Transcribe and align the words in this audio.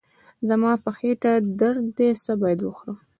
زما 0.49 0.71
په 0.83 0.89
خېټه 0.97 1.33
درد 1.59 1.83
دی، 1.97 2.09
څه 2.23 2.31
باید 2.41 2.59
وخورم؟ 2.63 2.97